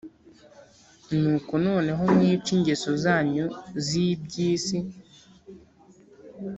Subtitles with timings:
[1.19, 3.45] Nuko noneho mwice ingeso zanyu
[3.85, 4.77] z’iby’isi